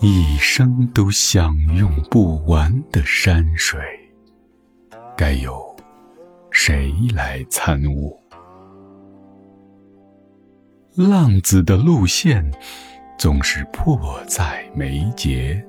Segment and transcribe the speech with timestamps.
[0.00, 3.78] 一生都享用不完的山水，
[5.14, 5.76] 该由
[6.50, 8.18] 谁来参悟？
[10.94, 12.50] 浪子的路线
[13.18, 15.62] 总是迫在眉睫，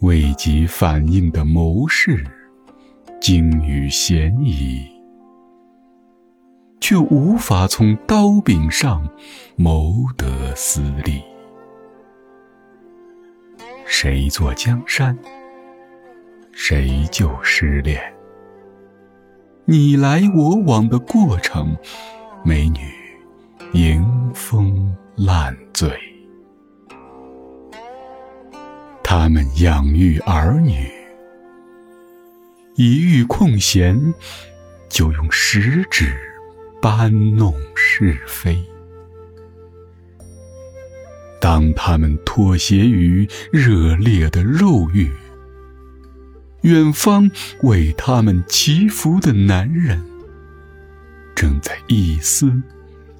[0.00, 2.24] 未及反应的谋士，
[3.20, 4.86] 精于嫌疑，
[6.80, 9.06] 却无法从刀柄上
[9.56, 11.22] 谋得私利。
[13.86, 15.16] 谁坐江山，
[16.52, 18.00] 谁就失恋。
[19.64, 21.76] 你来我往的过程，
[22.44, 22.80] 美女
[23.72, 25.92] 迎风烂醉。
[29.02, 30.88] 他们养育儿女，
[32.76, 34.14] 一遇空闲，
[34.88, 36.16] 就用食指
[36.80, 38.58] 搬弄是非。
[41.40, 45.10] 当他们妥协于热烈的肉欲，
[46.62, 47.30] 远方
[47.62, 50.04] 为他们祈福的男人，
[51.34, 52.52] 正在一丝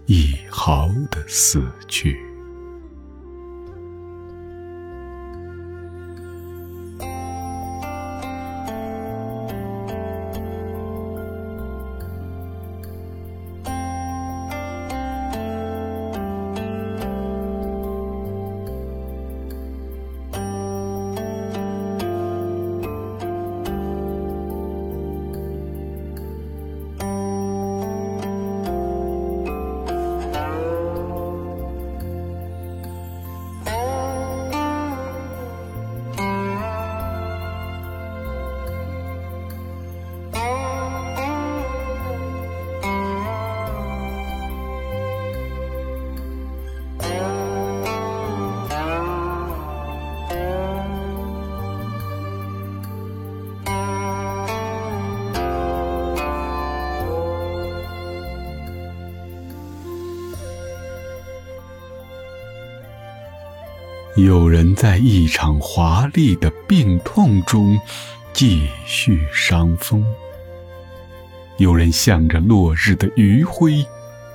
[0.07, 2.30] 一毫的死去。
[64.17, 67.79] 有人在一场华丽的病痛中
[68.33, 70.05] 继续伤风，
[71.59, 73.87] 有人向着落日的余晖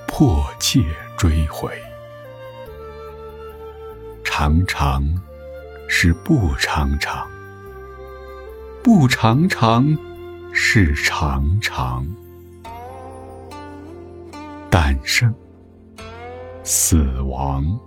[0.08, 0.82] 迫切
[1.18, 1.70] 追回。
[4.24, 5.04] 常常
[5.88, 7.28] 是不常常，
[8.82, 9.96] 不常常
[10.52, 12.06] 是常常。
[14.70, 15.32] 诞生，
[16.64, 17.78] 死亡。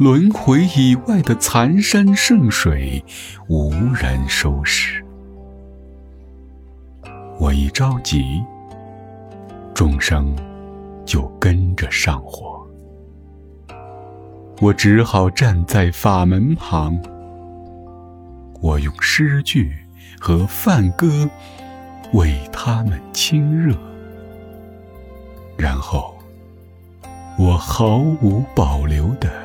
[0.00, 3.04] 轮回以外的残山剩水，
[3.48, 5.04] 无人收拾。
[7.38, 8.42] 我一着急，
[9.74, 10.34] 众生
[11.04, 12.66] 就跟着上火。
[14.62, 16.98] 我只好站在法门旁，
[18.62, 19.70] 我用诗句
[20.18, 21.28] 和梵歌
[22.14, 23.76] 为他们亲热，
[25.58, 26.16] 然后
[27.38, 29.39] 我毫无保留的。